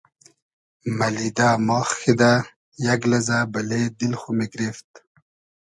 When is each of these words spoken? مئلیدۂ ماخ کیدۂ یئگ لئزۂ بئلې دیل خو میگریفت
مئلیدۂ 0.97 1.49
ماخ 1.67 1.87
کیدۂ 2.01 2.33
یئگ 2.83 3.01
لئزۂ 3.11 3.37
بئلې 3.53 3.81
دیل 3.97 4.13
خو 4.19 4.29
میگریفت 4.37 4.89